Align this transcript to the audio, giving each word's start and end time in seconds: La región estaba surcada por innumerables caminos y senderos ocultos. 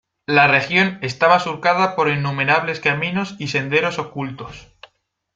La 0.25 0.47
región 0.47 0.97
estaba 1.03 1.39
surcada 1.39 1.95
por 1.95 2.09
innumerables 2.09 2.79
caminos 2.79 3.35
y 3.37 3.49
senderos 3.49 3.99
ocultos. 3.99 4.73